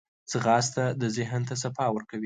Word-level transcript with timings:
ځغاسته 0.31 0.83
د 1.01 1.03
ذهن 1.15 1.41
ته 1.49 1.55
صفا 1.63 1.85
ورکوي 1.91 2.19